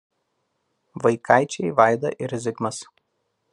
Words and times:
Vaikaičiai 1.03 1.71
Vaida 1.81 2.13
ir 2.27 2.35
Zigmas. 2.47 2.83